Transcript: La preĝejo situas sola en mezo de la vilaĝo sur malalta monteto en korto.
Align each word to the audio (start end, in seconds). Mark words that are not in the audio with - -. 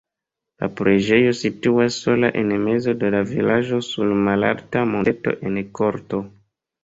La 0.61 0.67
preĝejo 0.77 1.33
situas 1.39 1.97
sola 2.05 2.31
en 2.41 2.55
mezo 2.63 2.95
de 3.03 3.11
la 3.17 3.21
vilaĝo 3.33 3.81
sur 3.89 4.15
malalta 4.29 4.83
monteto 4.95 5.35
en 5.51 5.61
korto. 5.81 6.23